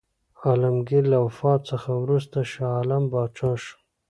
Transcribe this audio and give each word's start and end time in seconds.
عالمګیر 0.43 1.03
له 1.11 1.17
وفات 1.25 1.59
څخه 1.71 1.89
وروسته 2.03 2.37
شاه 2.51 2.71
عالم 2.77 3.03
پاچا 3.11 3.51
شو. 3.63 3.73